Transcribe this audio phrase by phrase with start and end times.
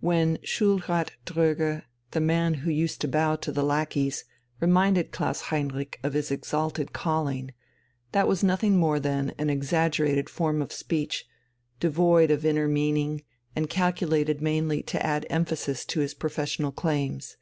[0.00, 4.26] When Schulrat Dröge, the man who used to bow to the lackeys,
[4.60, 7.54] reminded Klaus Heinrich of his "exalted calling,"
[8.12, 11.24] that was nothing more than an exaggerated form of speech,
[11.80, 13.22] devoid of inner meaning
[13.56, 17.38] and calculated mainly to add emphasis to his professional claims.